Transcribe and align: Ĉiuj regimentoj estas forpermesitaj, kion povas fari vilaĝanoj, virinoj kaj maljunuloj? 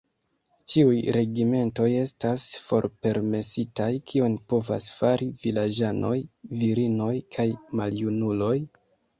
Ĉiuj 0.71 0.95
regimentoj 1.17 1.89
estas 2.03 2.45
forpermesitaj, 2.69 3.91
kion 4.13 4.39
povas 4.55 4.89
fari 5.03 5.29
vilaĝanoj, 5.45 6.17
virinoj 6.65 7.15
kaj 7.37 7.49
maljunuloj? 7.83 8.55